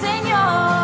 [0.00, 0.80] Señor.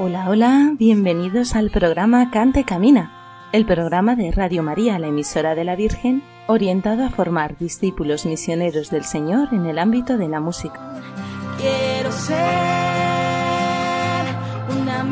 [0.00, 5.64] Hola, hola, bienvenidos al programa Cante Camina, el programa de Radio María, la emisora de
[5.64, 10.80] la Virgen, orientado a formar discípulos misioneros del Señor en el ámbito de la música.
[11.58, 12.36] Quiero ser
[14.80, 15.02] una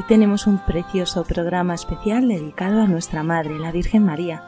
[0.00, 4.42] Hoy tenemos un precioso programa especial dedicado a nuestra Madre, la Virgen María.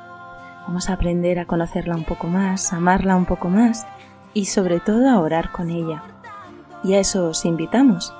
[0.67, 3.87] Vamos a aprender a conocerla un poco más, a amarla un poco más
[4.33, 6.05] y sobre todo a orar con ella.
[6.83, 8.15] Y a eso os invitamos.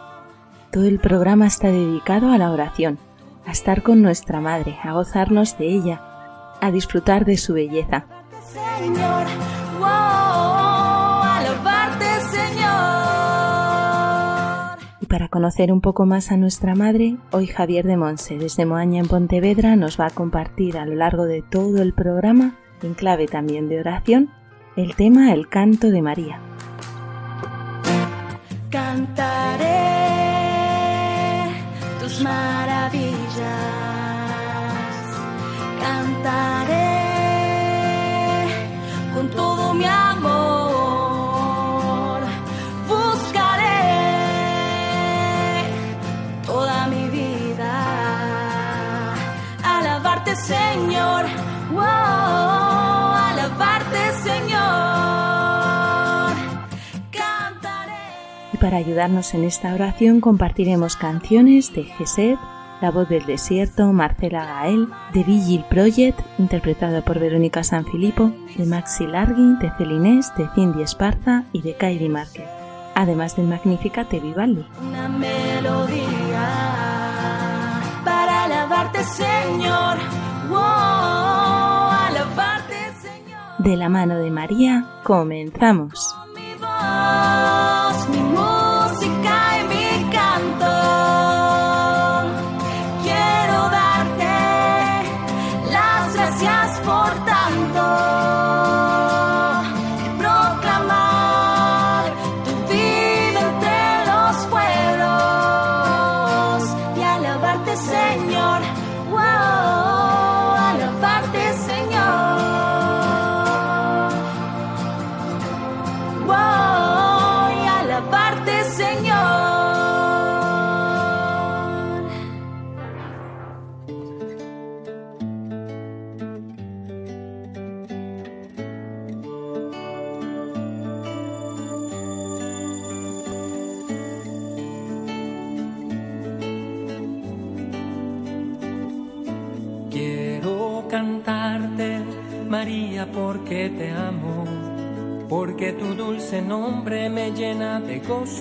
[0.71, 2.99] Todo el programa está dedicado a la oración,
[3.47, 6.03] a estar con nuestra Madre, a gozarnos de ella,
[6.61, 8.05] a disfrutar de su belleza.
[8.43, 9.27] Señor,
[9.79, 10.62] wow,
[15.13, 19.09] para conocer un poco más a nuestra Madre, hoy Javier de Monse, desde Moaña en
[19.09, 23.69] Pontevedra, nos va a compartir a lo largo de todo el programa, en clave también
[23.69, 24.31] de oración,
[24.75, 26.41] el tema El canto de María.
[28.71, 29.67] Cantaré
[32.01, 33.37] tus maravillas,
[35.79, 36.97] cantaré
[39.15, 40.02] con todo mi amor,
[58.63, 62.37] para ayudarnos en esta oración compartiremos canciones de Gesed,
[62.81, 69.07] La voz del desierto, Marcela Gael, de Vigil Project, interpretada por Verónica Sanfilippo, de Maxi
[69.07, 72.49] Largui, de Celinés, de Cindy Esparza y de Kairi Márquez,
[72.95, 74.65] además del Magnificat de Vivaldi.
[74.81, 76.49] una melodía
[78.05, 79.99] para alabarte, Señor.
[80.49, 80.59] Wow,
[82.09, 83.41] alabarte, Señor.
[83.59, 86.17] De la mano de María, comenzamos.
[86.83, 88.21] Voz, mi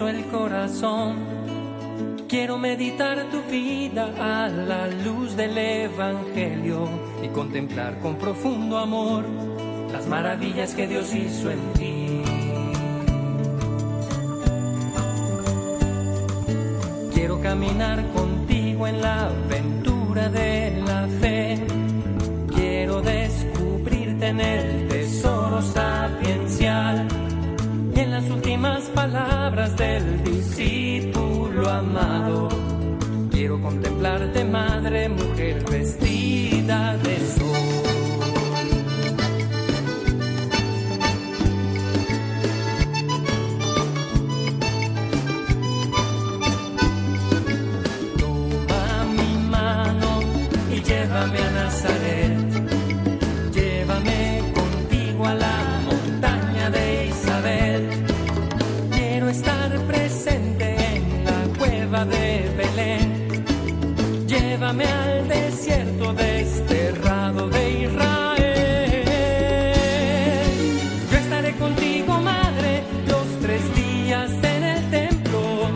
[0.08, 1.16] el corazón.
[2.28, 6.90] Quiero meditar tu vida a la luz del Evangelio
[7.24, 9.24] y contemplar con profundo amor
[9.92, 12.22] las maravillas que Dios hizo en ti.
[17.14, 19.30] Quiero caminar contigo en la
[62.06, 64.28] de Belén.
[64.28, 69.06] Llévame al desierto desterrado de Israel.
[71.12, 75.70] Yo estaré contigo, madre, los tres días en el templo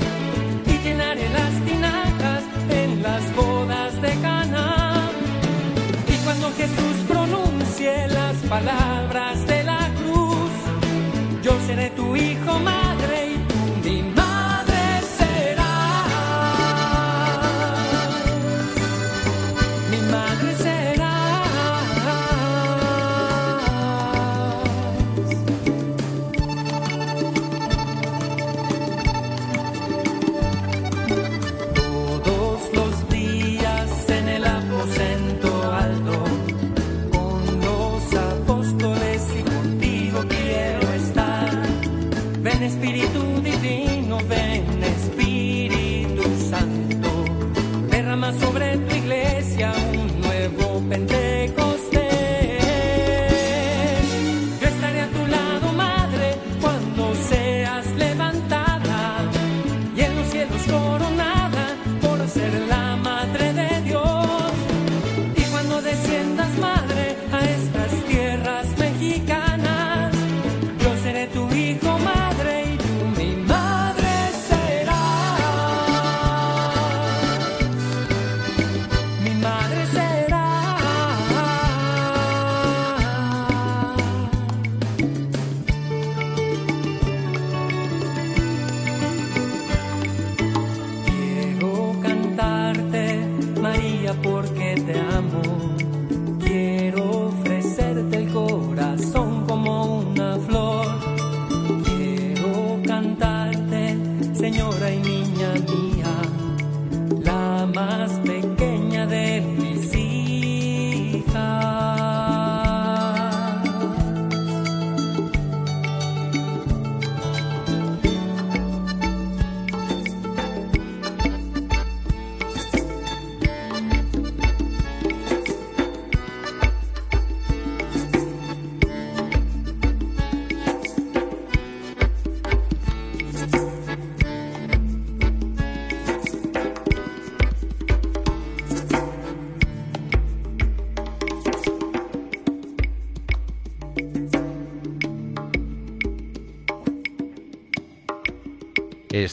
[0.65, 5.11] y llenaré las tinajas en las bodas de Cana.
[6.07, 10.51] Y cuando Jesús pronuncie las palabras de la cruz,
[11.43, 12.84] yo seré tu hijo, madre.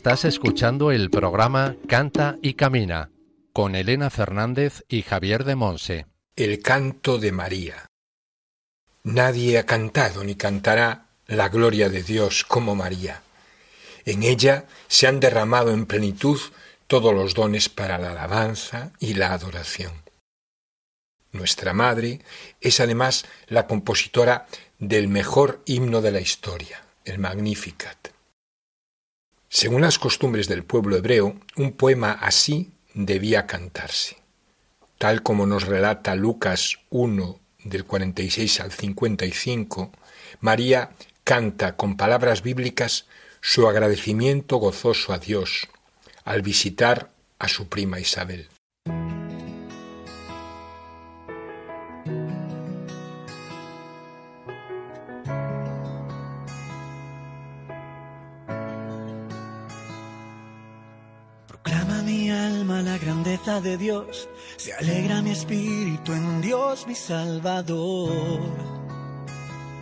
[0.04, 3.12] Estás escuchando el programa Canta y Camina
[3.52, 6.06] con Elena Fernández y Javier de Monse.
[6.34, 7.86] El canto de María.
[9.04, 13.22] Nadie ha cantado ni cantará la gloria de Dios como María.
[14.04, 16.40] En ella se han derramado en plenitud
[16.88, 19.92] todos los dones para la alabanza y la adoración.
[21.30, 22.22] Nuestra Madre
[22.60, 24.48] es además la compositora
[24.80, 28.11] del mejor himno de la historia, el Magnificat.
[29.54, 34.16] Según las costumbres del pueblo hebreo, un poema así debía cantarse.
[34.96, 39.92] Tal como nos relata Lucas 1 del 46 al 55,
[40.40, 43.04] María canta con palabras bíblicas
[43.42, 45.68] su agradecimiento gozoso a Dios
[46.24, 48.48] al visitar a su prima Isabel.
[63.76, 68.40] Dios, se alegra mi espíritu en Dios mi Salvador,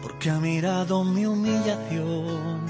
[0.02, 2.60] porque ha mirado mi humillación.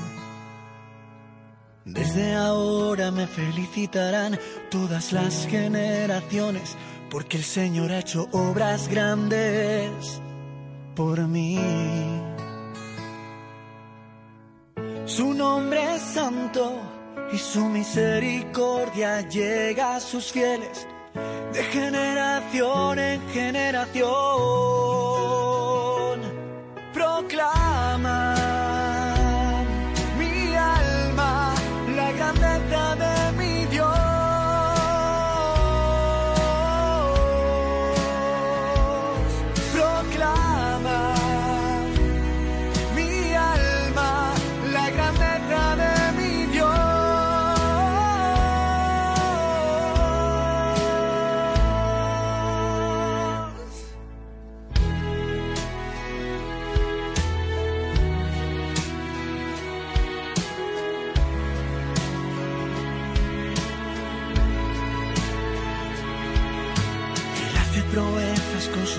[1.85, 4.39] Desde ahora me felicitarán
[4.71, 6.77] todas las generaciones,
[7.11, 10.21] porque el Señor ha hecho obras grandes
[10.95, 11.59] por mí.
[15.07, 16.79] Su nombre es santo
[17.33, 20.87] y su misericordia llega a sus fieles
[21.53, 25.40] de generación en generación.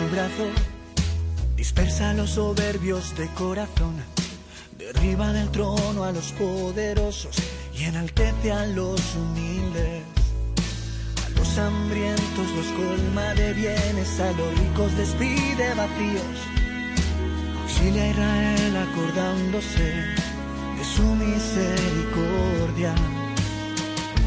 [0.10, 0.48] Brazo,
[1.56, 3.96] dispersa a los soberbios de corazón,
[4.78, 7.36] derriba del trono a los poderosos
[7.78, 10.04] y enaltece a los humildes.
[11.26, 16.38] A los hambrientos los colma de bienes, a los ricos despide vacíos.
[17.64, 19.94] auxilia a Israel acordándose
[20.78, 22.94] de su misericordia,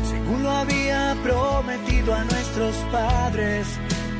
[0.08, 3.66] según lo había prometido a nuestros padres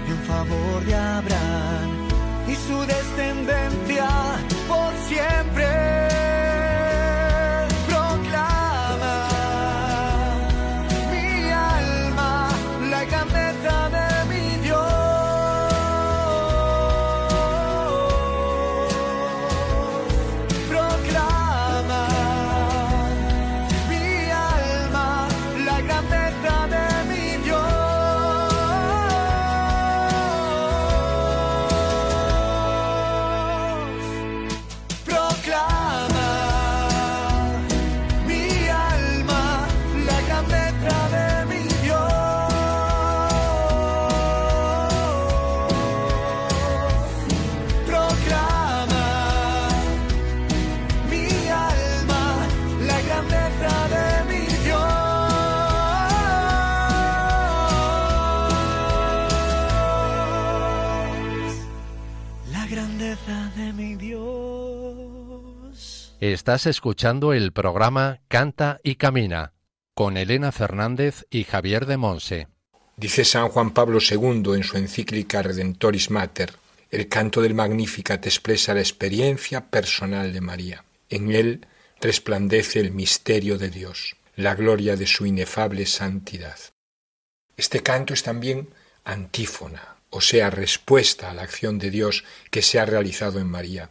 [0.08, 2.08] en favor de Abraham
[2.49, 4.08] y su descendencia
[4.68, 5.93] por siempre.
[66.21, 69.52] Estás escuchando el programa Canta y Camina
[69.95, 72.49] con Elena Fernández y Javier de Monse.
[72.97, 76.52] Dice San Juan Pablo II en su encíclica Redentoris Mater,
[76.90, 80.85] el canto del Magnificat expresa la experiencia personal de María.
[81.09, 81.66] En él
[82.00, 86.59] resplandece el misterio de Dios, la gloria de su inefable santidad.
[87.57, 88.69] Este canto es también
[89.04, 93.90] antífona, o sea, respuesta a la acción de Dios que se ha realizado en María.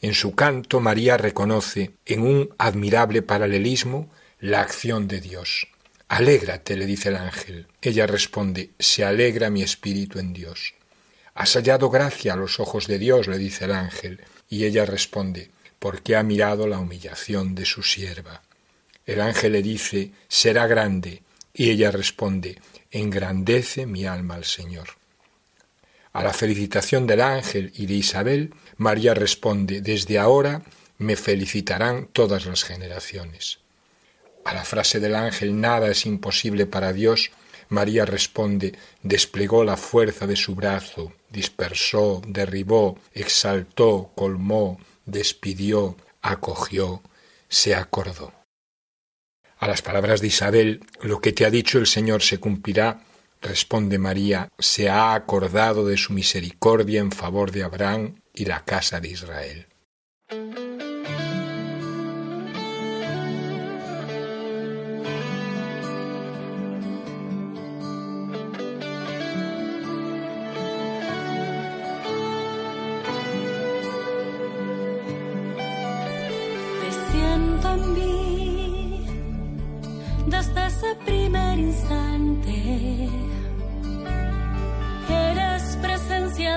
[0.00, 5.68] En su canto María reconoce, en un admirable paralelismo, la acción de Dios.
[6.08, 7.68] Alégrate, le dice el ángel.
[7.80, 10.74] Ella responde, se alegra mi espíritu en Dios.
[11.32, 15.52] Has hallado gracia a los ojos de Dios, le dice el ángel, y ella responde,
[15.78, 18.42] porque ha mirado la humillación de su sierva.
[19.06, 21.22] El ángel le dice, será grande,
[21.54, 25.01] y ella responde, engrandece mi alma al Señor.
[26.12, 30.62] A la felicitación del ángel y de Isabel, María responde, desde ahora
[30.98, 33.60] me felicitarán todas las generaciones.
[34.44, 37.30] A la frase del ángel, nada es imposible para Dios,
[37.68, 47.02] María responde, desplegó la fuerza de su brazo, dispersó, derribó, exaltó, colmó, despidió, acogió,
[47.48, 48.32] se acordó.
[49.58, 53.04] A las palabras de Isabel, lo que te ha dicho el Señor se cumplirá,
[53.42, 59.00] Responde María, se ha acordado de su misericordia en favor de Abraham y la casa
[59.00, 59.66] de Israel.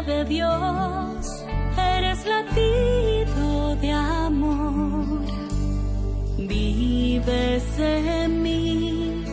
[0.05, 1.25] De Dios,
[1.77, 5.21] eres latido de amor,
[6.37, 9.23] vives en mí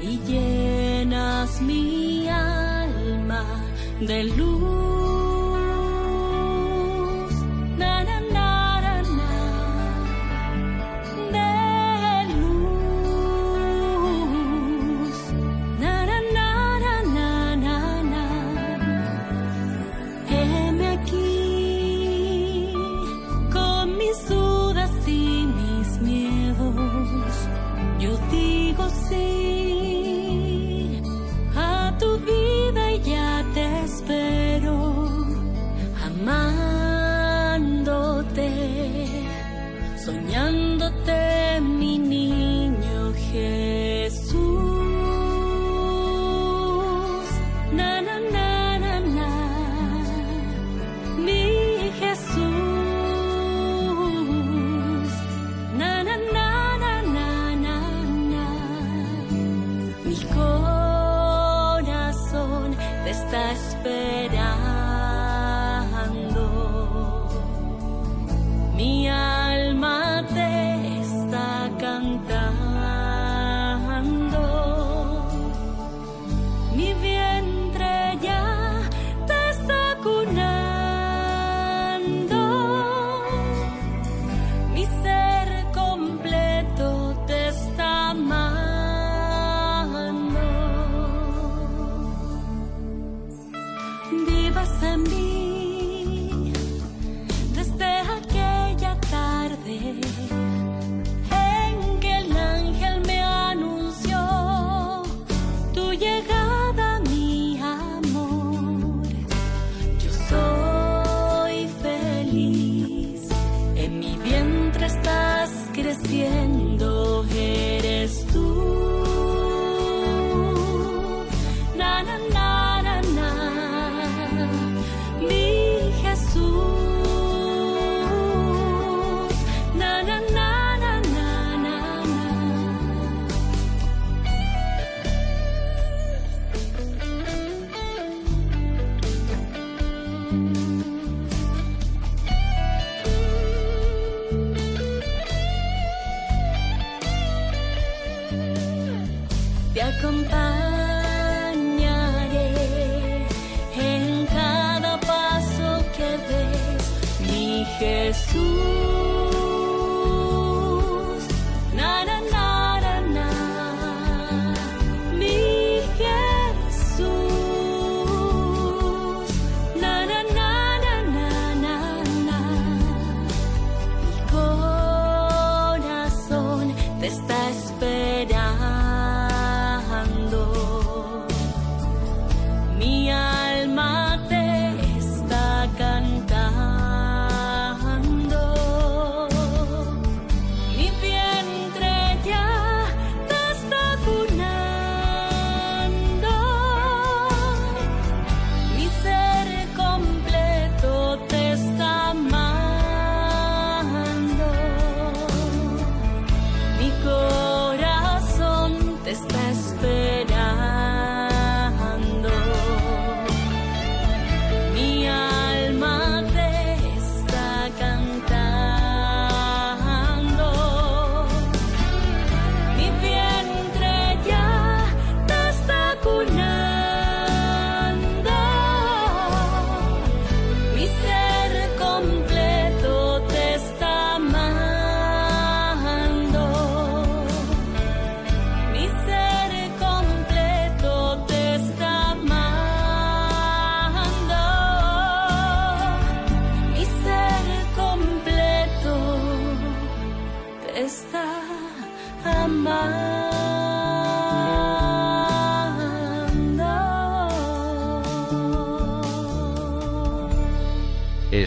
[0.00, 3.44] y llenas mi alma
[4.00, 4.83] de luz.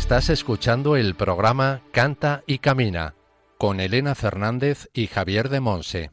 [0.07, 3.13] Estás escuchando el programa Canta y Camina
[3.57, 6.11] con Elena Fernández y Javier de Monse.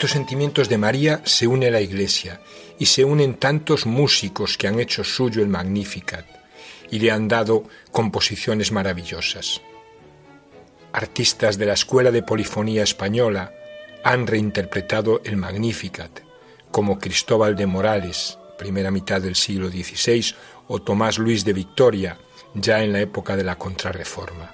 [0.00, 2.40] Estos sentimientos de María se une la Iglesia
[2.78, 6.24] y se unen tantos músicos que han hecho suyo el Magnificat
[6.90, 9.60] y le han dado composiciones maravillosas.
[10.94, 13.52] Artistas de la Escuela de Polifonía Española
[14.02, 16.20] han reinterpretado el Magnificat,
[16.70, 20.34] como Cristóbal de Morales, primera mitad del siglo XVI,
[20.68, 22.16] o Tomás Luis de Victoria,
[22.54, 24.50] ya en la época de la Contrarreforma.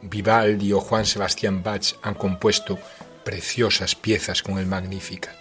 [0.00, 2.78] Vivaldi o Juan Sebastián Bach han compuesto
[3.30, 5.39] preciosas piezas con el Magnificat.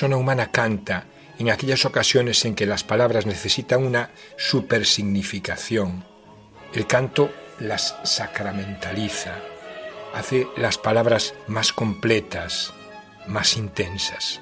[0.00, 1.04] Persona humana canta
[1.38, 4.08] en aquellas ocasiones en que las palabras necesitan una
[4.38, 6.06] supersignificación.
[6.72, 9.34] El canto las sacramentaliza,
[10.14, 12.72] hace las palabras más completas,
[13.26, 14.40] más intensas.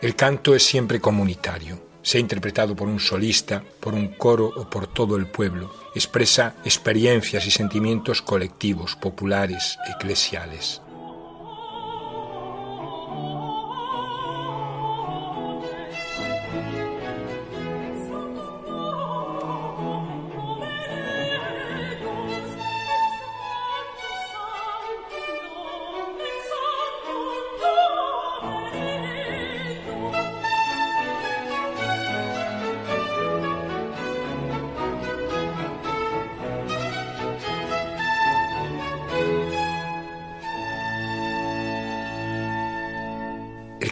[0.00, 4.86] El canto es siempre comunitario, sea interpretado por un solista, por un coro o por
[4.86, 5.74] todo el pueblo.
[5.94, 10.80] Expresa experiencias y sentimientos colectivos, populares, eclesiales.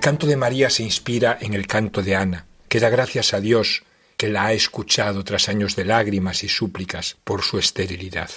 [0.02, 3.84] Canto de María se inspira en el canto de Ana, que da gracias a Dios
[4.16, 8.28] que la ha escuchado tras años de lágrimas y súplicas por su esterilidad.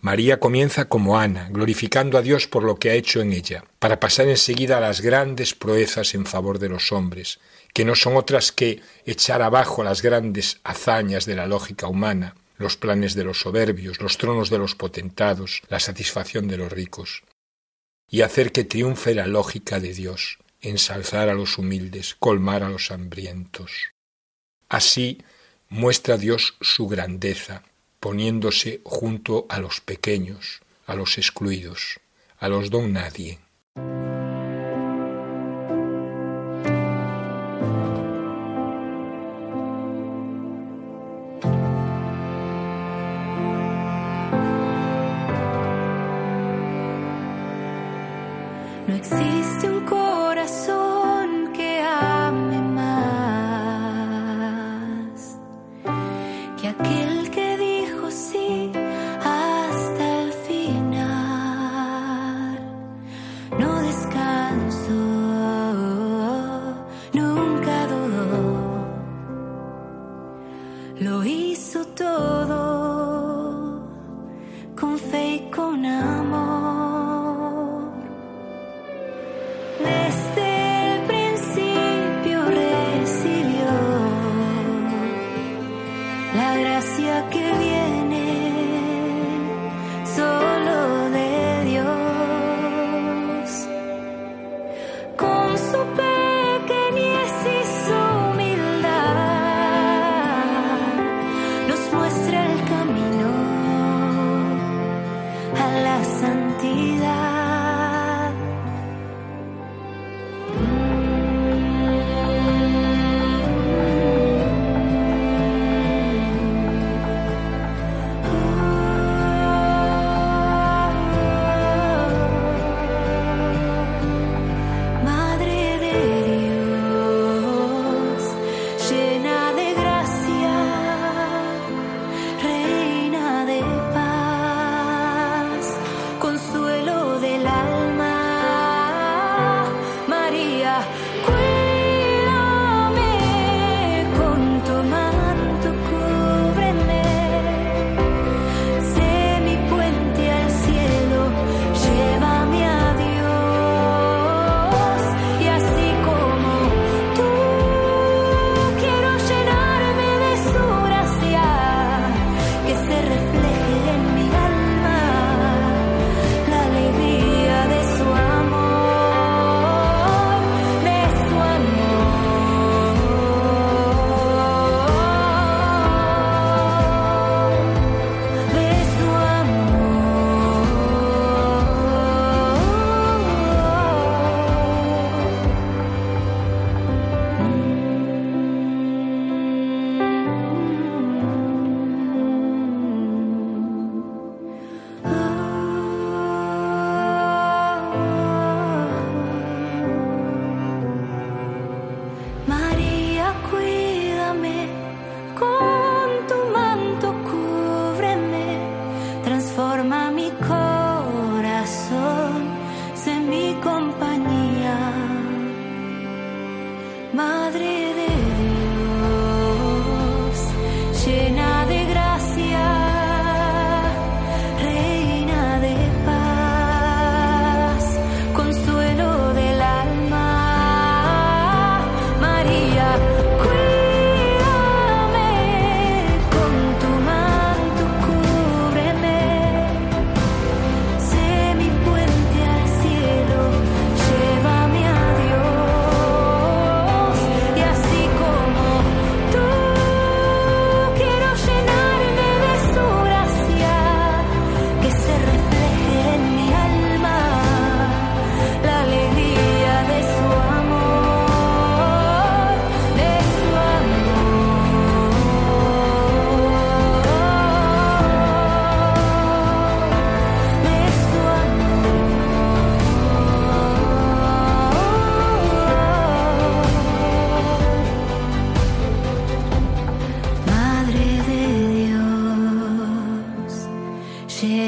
[0.00, 4.00] María comienza como Ana, glorificando a Dios por lo que ha hecho en ella, para
[4.00, 7.38] pasar enseguida a las grandes proezas en favor de los hombres,
[7.72, 12.76] que no son otras que echar abajo las grandes hazañas de la lógica humana, los
[12.76, 17.22] planes de los soberbios, los tronos de los potentados, la satisfacción de los ricos,
[18.08, 22.90] y hacer que triunfe la lógica de Dios, ensalzar a los humildes, colmar a los
[22.90, 23.70] hambrientos.
[24.68, 25.22] Así
[25.68, 27.62] muestra Dios su grandeza,
[27.98, 32.00] poniéndose junto a los pequeños, a los excluidos,
[32.38, 33.38] a los don nadie.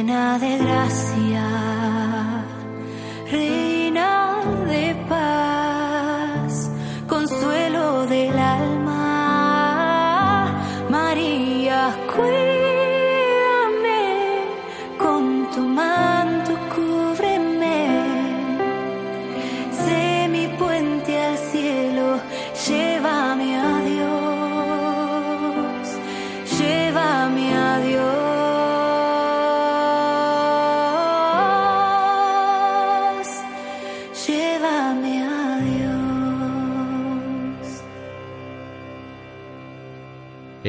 [0.03, 1.32] llena de gracia.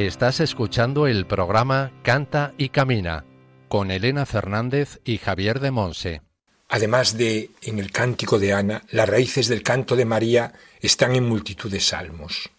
[0.07, 3.23] Estás escuchando el programa Canta y Camina
[3.69, 6.21] con Elena Fernández y Javier de Monse.
[6.67, 11.23] Además de en el cántico de Ana, las raíces del canto de María están en
[11.23, 12.49] multitud de salmos.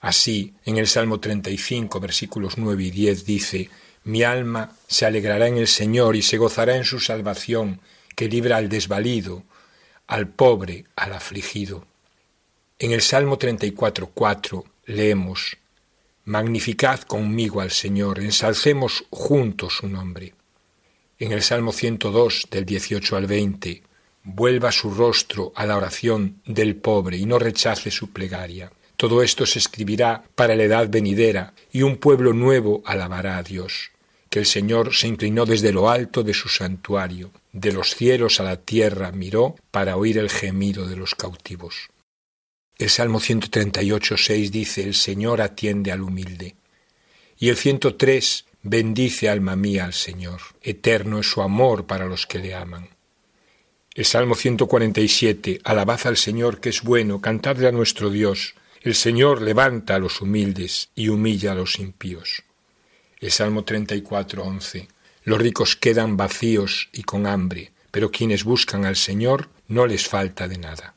[0.00, 3.68] Así, en el Salmo 35, versículos 9 y 10 dice,
[4.04, 7.82] Mi alma se alegrará en el Señor y se gozará en su salvación,
[8.16, 9.44] que libra al desvalido,
[10.06, 11.86] al pobre, al afligido.
[12.78, 15.58] En el Salmo 34, 4 leemos,
[16.24, 20.34] Magnificad conmigo al Señor, ensalcemos juntos su nombre.
[21.18, 23.82] En el Salmo 102 del 18 al 20,
[24.22, 28.70] vuelva su rostro a la oración del pobre y no rechace su plegaria.
[28.96, 33.90] Todo esto se escribirá para la edad venidera y un pueblo nuevo alabará a Dios,
[34.30, 38.44] que el Señor se inclinó desde lo alto de su santuario, de los cielos a
[38.44, 41.90] la tierra miró para oír el gemido de los cautivos.
[42.78, 46.56] El Salmo 138, 6 dice, El Señor atiende al humilde.
[47.38, 52.38] Y el 103, bendice alma mía al Señor, eterno es su amor para los que
[52.38, 52.88] le aman.
[53.94, 58.54] El Salmo 147, alabad al Señor que es bueno, cantadle a nuestro Dios.
[58.80, 62.42] El Señor levanta a los humildes y humilla a los impíos.
[63.20, 64.88] El Salmo 34, 11,
[65.24, 70.48] los ricos quedan vacíos y con hambre, pero quienes buscan al Señor no les falta
[70.48, 70.94] de nada.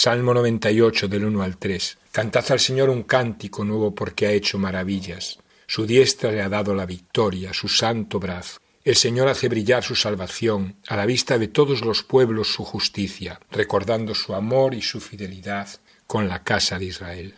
[0.00, 1.98] Salmo 98 del 1 al 3.
[2.12, 5.40] Cantad al Señor un cántico nuevo porque ha hecho maravillas.
[5.66, 8.60] Su diestra le ha dado la victoria, su santo brazo.
[8.84, 13.40] El Señor hace brillar su salvación, a la vista de todos los pueblos su justicia,
[13.50, 15.68] recordando su amor y su fidelidad
[16.06, 17.34] con la casa de Israel.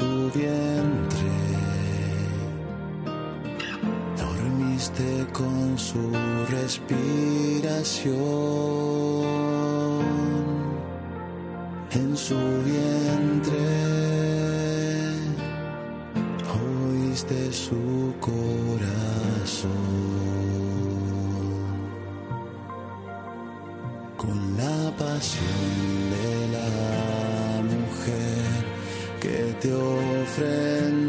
[0.00, 1.32] su vientre.
[4.16, 6.12] Dormiste con su
[6.48, 8.14] respiración
[11.92, 13.66] en su vientre.
[16.62, 19.70] Oíste su corazón
[24.16, 25.89] con la pasión.
[29.60, 30.99] Quiero alabar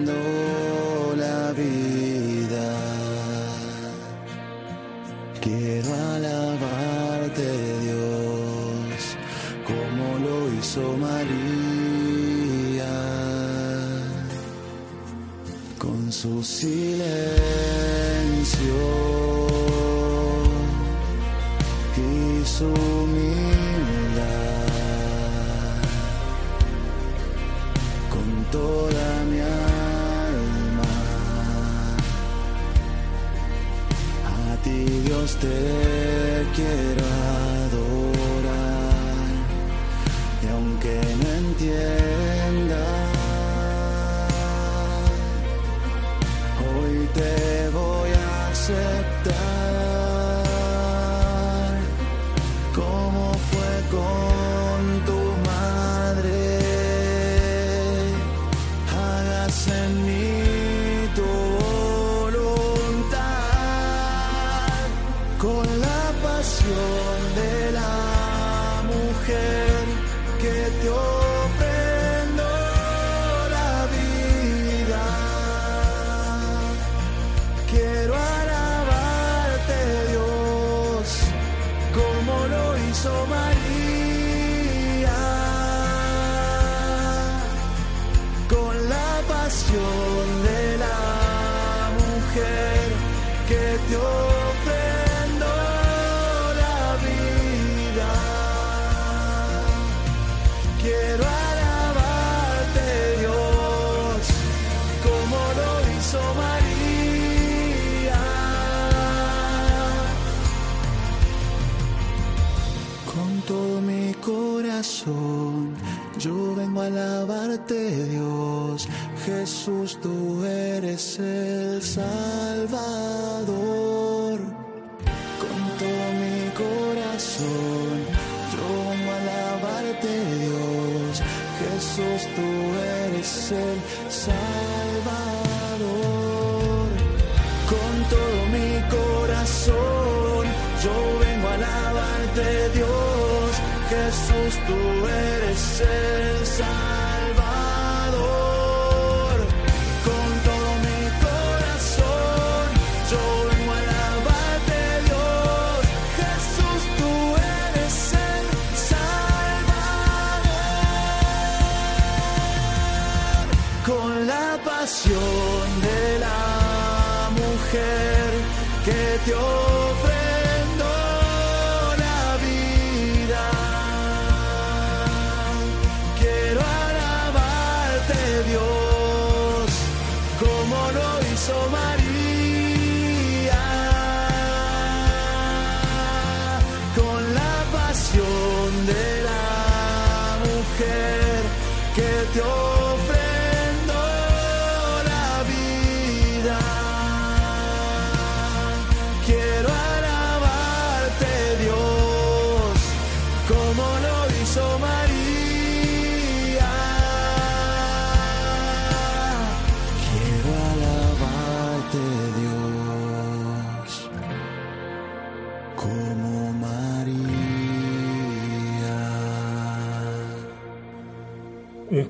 [167.71, 169.80] que te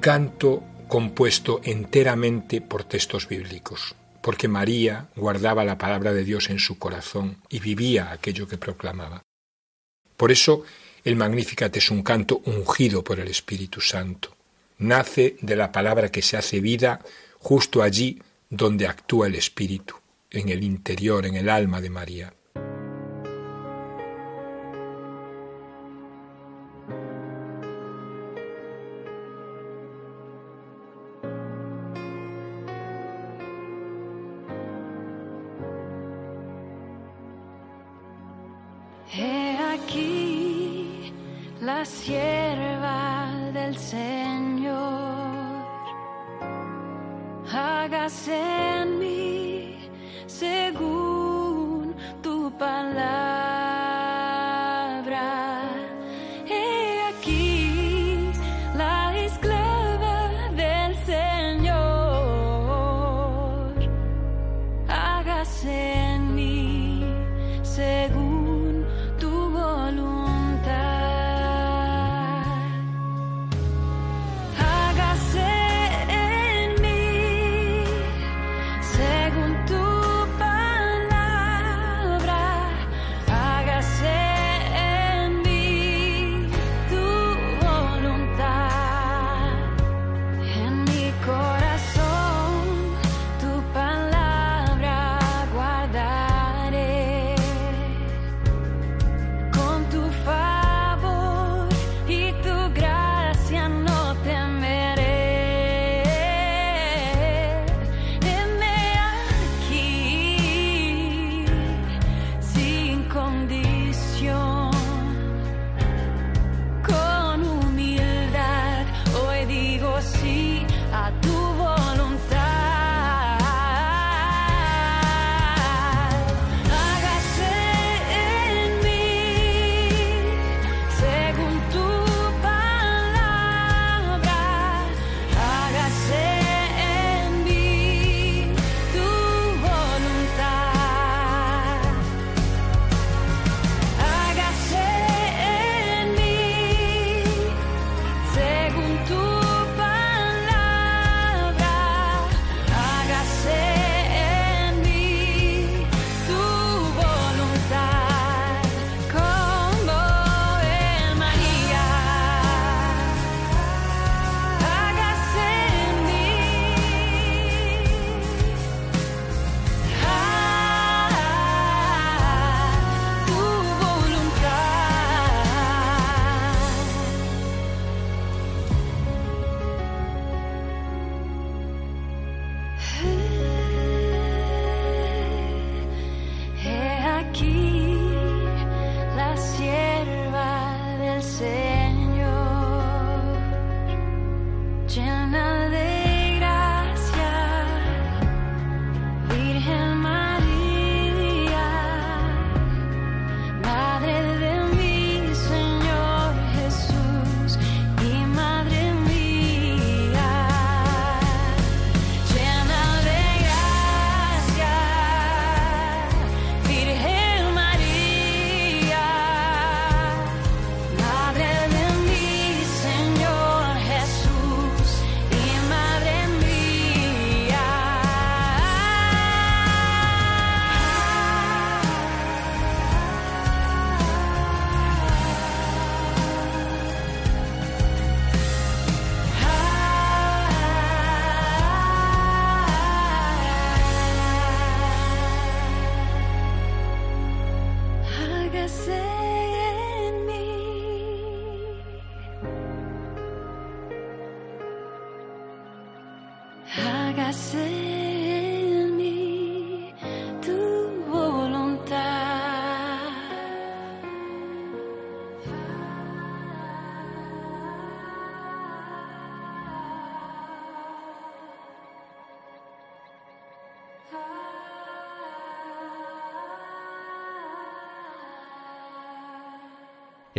[0.01, 6.79] canto compuesto enteramente por textos bíblicos, porque María guardaba la palabra de Dios en su
[6.79, 9.21] corazón y vivía aquello que proclamaba.
[10.17, 10.63] Por eso
[11.05, 14.35] el Magnificat es un canto ungido por el Espíritu Santo.
[14.79, 16.99] Nace de la palabra que se hace vida
[17.37, 19.95] justo allí donde actúa el Espíritu,
[20.31, 22.33] en el interior, en el alma de María.
[43.71, 44.75] del Señor.
[47.51, 48.39] Hágase
[48.81, 49.89] en mí
[50.27, 53.20] según tu palabra.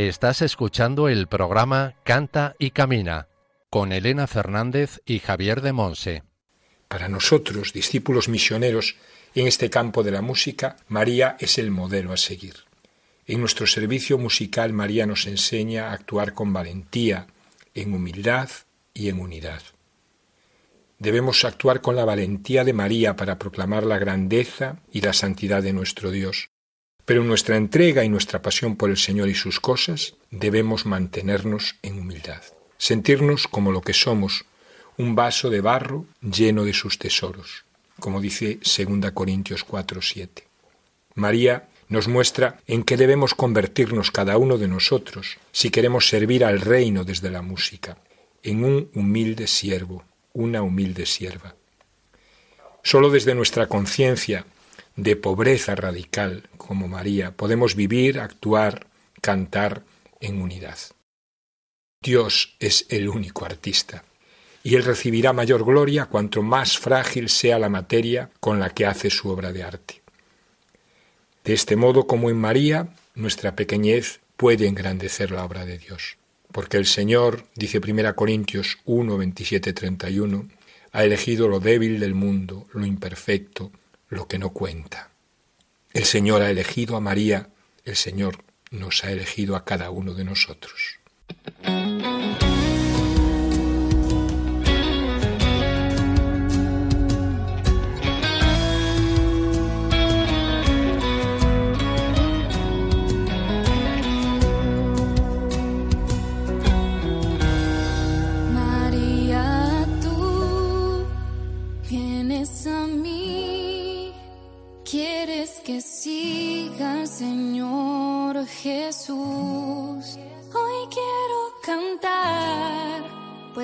[0.08, 3.28] Estás escuchando el programa Canta y Camina
[3.70, 6.24] con Elena Fernández y Javier de Monse.
[6.88, 8.96] Para nosotros, discípulos misioneros
[9.36, 12.56] en este campo de la música, María es el modelo a seguir.
[13.28, 17.28] En nuestro servicio musical, María nos enseña a actuar con valentía,
[17.72, 18.50] en humildad
[18.92, 19.62] y en unidad.
[20.98, 25.72] Debemos actuar con la valentía de María para proclamar la grandeza y la santidad de
[25.72, 26.51] nuestro Dios.
[27.04, 31.76] Pero en nuestra entrega y nuestra pasión por el Señor y sus cosas, debemos mantenernos
[31.82, 32.42] en humildad,
[32.78, 34.44] sentirnos como lo que somos,
[34.96, 37.64] un vaso de barro lleno de sus tesoros,
[37.98, 40.44] como dice 2 Corintios 4, 7.
[41.14, 46.60] María nos muestra en qué debemos convertirnos cada uno de nosotros si queremos servir al
[46.60, 47.98] reino desde la música,
[48.42, 51.54] en un humilde siervo, una humilde sierva.
[52.82, 54.46] Solo desde nuestra conciencia
[54.96, 58.86] de pobreza radical como María podemos vivir, actuar,
[59.20, 59.84] cantar
[60.20, 60.78] en unidad.
[62.02, 64.04] Dios es el único artista
[64.64, 69.10] y Él recibirá mayor gloria cuanto más frágil sea la materia con la que hace
[69.10, 70.00] su obra de arte.
[71.44, 76.16] De este modo, como en María, nuestra pequeñez puede engrandecer la obra de Dios,
[76.52, 80.48] porque el Señor, dice 1 Corintios 1, 27, 31,
[80.92, 83.70] ha elegido lo débil del mundo, lo imperfecto,
[84.08, 85.11] lo que no cuenta.
[85.92, 87.50] El Señor ha elegido a María,
[87.84, 90.98] el Señor nos ha elegido a cada uno de nosotros.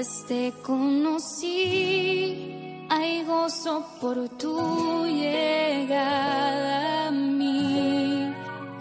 [0.06, 2.54] Te conocí.
[2.88, 8.32] Hay gozo por tu llegada a mí,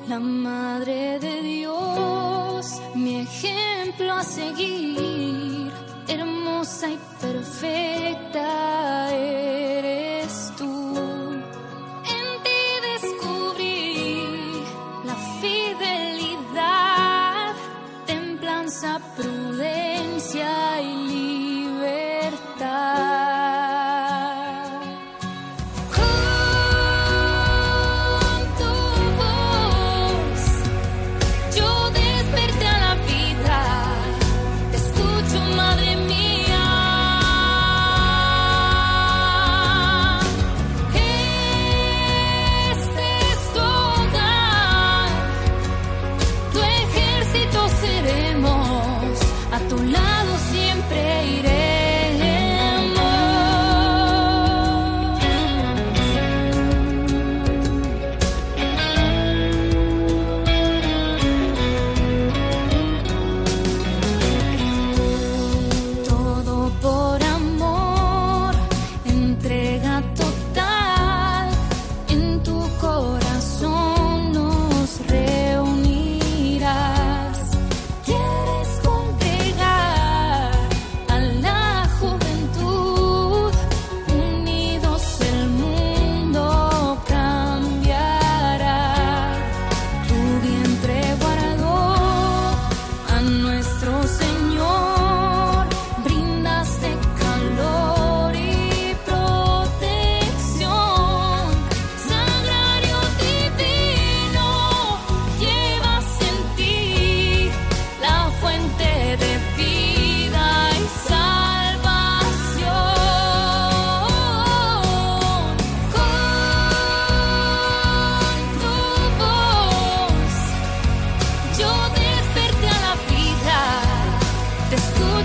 [0.07, 5.71] la Madre de Dios, mi ejemplo a seguir,
[6.07, 9.66] hermosa y perfecta eres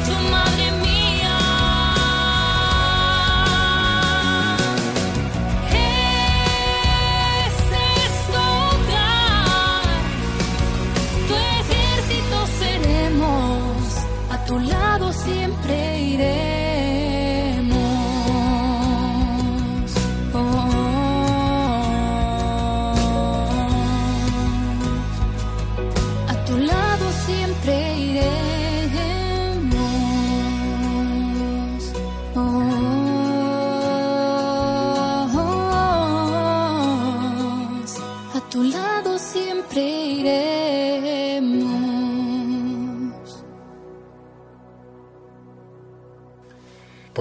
[0.05, 0.72] tu madre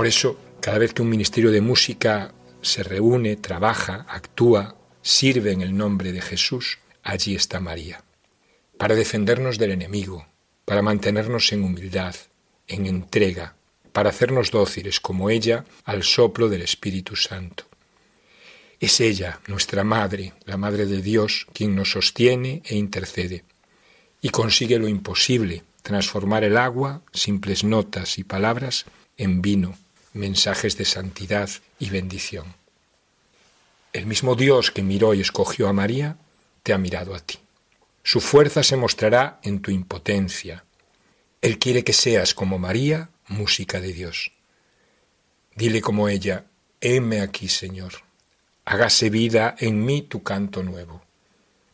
[0.02, 2.34] Por eso, cada vez que un ministerio de música
[2.64, 8.04] se reúne, trabaja, actúa, sirve en el nombre de Jesús, allí está María,
[8.80, 10.26] para defendernos del enemigo,
[10.66, 12.16] para mantenernos en humildad,
[12.68, 13.54] en entrega,
[13.94, 17.66] para hacernos dóciles como ella al soplo del Espíritu Santo.
[18.80, 23.44] Es ella, nuestra Madre, la Madre de Dios, quien nos sostiene e intercede,
[24.20, 28.86] y consigue lo imposible, transformar el agua, simples notas y palabras,
[29.16, 29.78] en vino,
[30.14, 31.50] mensajes de santidad
[31.80, 32.56] y bendición.
[33.94, 36.18] El mismo Dios que miró y escogió a María,
[36.64, 37.40] te ha mirado a ti.
[38.04, 40.64] Su fuerza se mostrará en tu impotencia.
[41.42, 44.32] Él quiere que seas como María, música de Dios.
[45.56, 46.46] Dile como ella,
[46.80, 47.94] heme aquí, Señor
[48.66, 51.02] hágase vida en mí tu canto nuevo.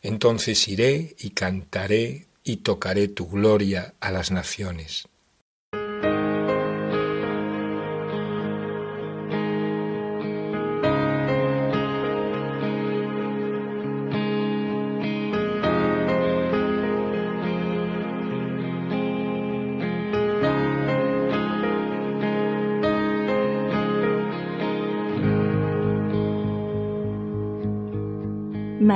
[0.02, 5.06] Entonces iré y cantaré y tocaré tu gloria a las naciones.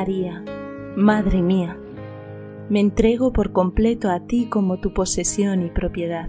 [0.02, 0.42] María,
[0.96, 1.78] Madre mía,
[2.68, 6.28] me entrego por completo a ti como tu posesión y propiedad.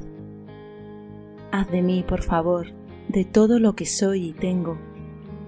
[1.52, 2.68] Haz de mí, por favor,
[3.08, 4.78] de todo lo que soy y tengo,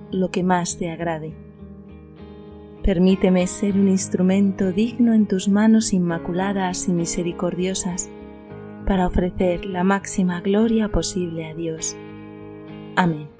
[0.09, 1.35] lo que más te agrade.
[2.81, 8.09] Permíteme ser un instrumento digno en tus manos inmaculadas y misericordiosas
[8.87, 11.95] para ofrecer la máxima gloria posible a Dios.
[12.95, 13.34] Amén.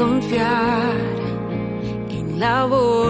[0.00, 0.94] Confiar
[2.38, 3.09] la voluntad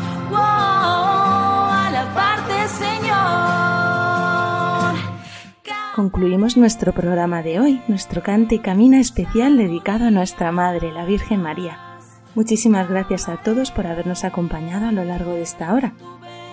[5.95, 11.03] Concluimos nuestro programa de hoy, nuestro cante y camina especial dedicado a nuestra Madre, la
[11.03, 11.77] Virgen María.
[12.33, 15.93] Muchísimas gracias a todos por habernos acompañado a lo largo de esta hora.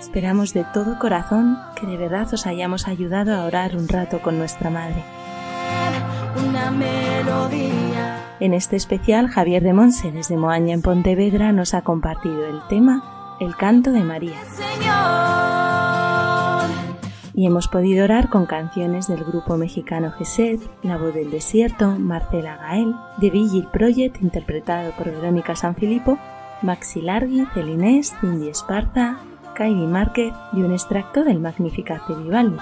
[0.00, 4.38] Esperamos de todo corazón que de verdad os hayamos ayudado a orar un rato con
[4.38, 5.04] nuestra Madre.
[6.44, 8.24] una melodía.
[8.40, 13.36] En este especial, Javier de Monse, desde Moaña en Pontevedra, nos ha compartido el tema
[13.38, 14.38] El canto de María.
[14.46, 15.57] Señor,
[17.38, 22.56] Y hemos podido orar con canciones del grupo mexicano GESED, La Voz del Desierto, Marcela
[22.56, 26.18] Gael, The Vigil Project, interpretado por Verónica Sanfilippo,
[26.62, 29.20] Maxi Largui, Celinés, Cindy Esparza,
[29.54, 32.58] Kylie Márquez y un extracto del Magnificat de Vivaldi.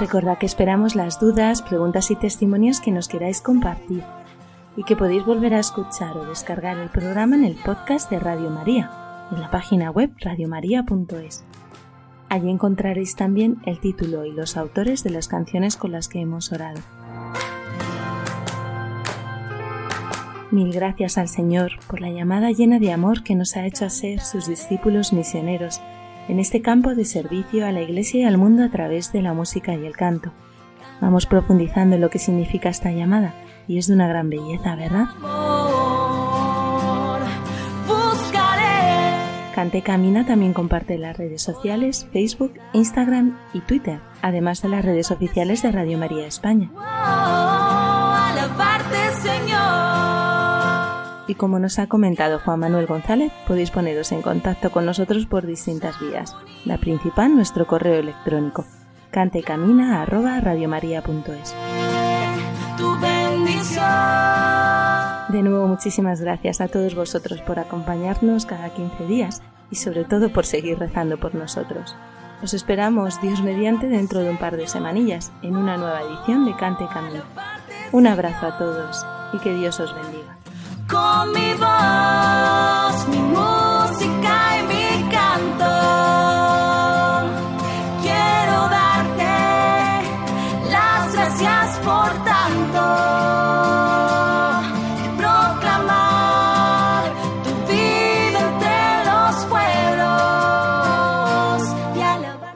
[0.00, 4.02] Recordad que esperamos las dudas, preguntas y testimonios que nos queráis compartir
[4.78, 8.48] y que podéis volver a escuchar o descargar el programa en el podcast de Radio
[8.48, 11.44] María, en la página web radiomaria.es.
[12.28, 16.52] Allí encontraréis también el título y los autores de las canciones con las que hemos
[16.52, 16.80] orado.
[20.50, 23.90] Mil gracias al Señor por la llamada llena de amor que nos ha hecho a
[23.90, 25.80] ser sus discípulos misioneros
[26.28, 29.34] en este campo de servicio a la Iglesia y al mundo a través de la
[29.34, 30.32] música y el canto.
[31.00, 33.34] Vamos profundizando en lo que significa esta llamada
[33.66, 35.06] y es de una gran belleza, ¿verdad?
[39.54, 45.12] Cante Camina también comparte las redes sociales, Facebook, Instagram y Twitter, además de las redes
[45.12, 46.72] oficiales de Radio María España.
[51.28, 55.46] Y como nos ha comentado Juan Manuel González, podéis poneros en contacto con nosotros por
[55.46, 56.34] distintas vías.
[56.64, 58.64] La principal, nuestro correo electrónico,
[59.12, 61.54] cantecamina.radiomaria.es.
[62.76, 64.53] Tu bendición.
[65.28, 70.32] De nuevo, muchísimas gracias a todos vosotros por acompañarnos cada 15 días y sobre todo
[70.32, 71.96] por seguir rezando por nosotros.
[72.42, 76.54] Os esperamos, Dios mediante, dentro de un par de semanillas en una nueva edición de
[76.54, 77.22] Cante Camino.
[77.90, 80.36] Un abrazo a todos y que Dios os bendiga.